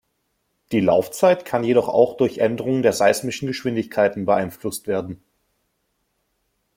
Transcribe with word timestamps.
Die 0.71 0.79
Laufzeit 0.79 1.45
kann 1.45 1.63
jedoch 1.63 1.87
auch 1.87 2.17
durch 2.17 2.39
Änderungen 2.39 2.81
der 2.81 2.91
seismischen 2.91 3.45
Geschwindigkeiten 3.47 4.25
beeinflusst 4.25 4.87
werden. 4.87 5.21